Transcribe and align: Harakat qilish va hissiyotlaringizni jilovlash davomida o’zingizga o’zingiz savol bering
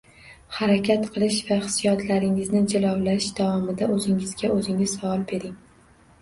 Harakat 0.59 1.03
qilish 1.17 1.35
va 1.49 1.57
hissiyotlaringizni 1.65 2.61
jilovlash 2.73 3.29
davomida 3.41 3.91
o’zingizga 3.99 4.51
o’zingiz 4.57 4.97
savol 4.97 5.29
bering 5.35 5.55